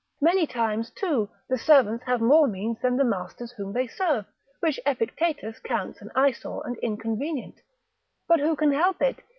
Many 0.19 0.47
times, 0.47 0.89
too, 0.89 1.29
the 1.47 1.59
servants 1.59 2.05
have 2.05 2.21
more 2.21 2.47
means 2.47 2.79
than 2.81 2.97
the 2.97 3.03
masters 3.03 3.51
whom 3.51 3.71
they 3.71 3.85
serve, 3.85 4.25
which 4.59 4.79
Epictetus 4.83 5.59
counts 5.59 6.01
an 6.01 6.09
eyesore 6.15 6.65
and 6.65 6.75
inconvenient. 6.79 7.61
But 8.27 8.39
who 8.39 8.55
can 8.55 8.71
help 8.71 8.99
it? 9.03 9.17